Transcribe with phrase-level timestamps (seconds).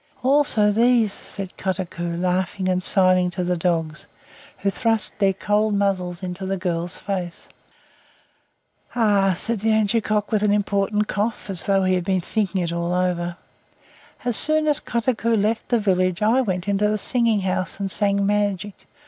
[0.23, 4.07] "Also these!" said Kotuko, laughing and signing to the dogs,
[4.57, 7.47] who thrust their cold muzzles into the girl's face.
[8.95, 12.73] "Ah," said the angekok, with an important cough, as though he had been thinking it
[12.73, 13.37] all over.
[14.25, 18.25] "As soon as Kotuko left the village I went to the Singing House and sang
[18.25, 18.73] magic.